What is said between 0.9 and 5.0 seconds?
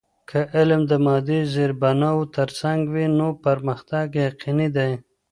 مادی زیربناوو ترڅنګ وي، نو پرمختګ یقینی دی.